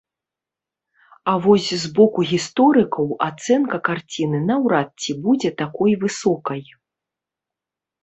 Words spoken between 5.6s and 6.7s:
такой высокай.